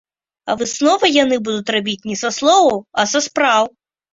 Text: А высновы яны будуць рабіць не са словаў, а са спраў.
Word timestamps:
А 0.51 0.55
высновы 0.61 1.09
яны 1.17 1.37
будуць 1.49 1.73
рабіць 1.77 2.07
не 2.13 2.17
са 2.25 2.33
словаў, 2.39 2.83
а 3.05 3.09
са 3.13 3.25
спраў. 3.31 3.71